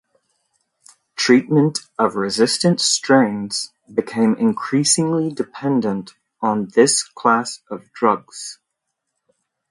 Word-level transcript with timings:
Treatment 1.15 1.81
of 1.99 2.15
resistant 2.15 2.81
strains 2.81 3.71
became 3.93 4.33
increasingly 4.33 5.29
dependent 5.29 6.15
on 6.41 6.69
this 6.69 7.03
class 7.03 7.61
of 7.69 7.93
drugs. 7.93 8.57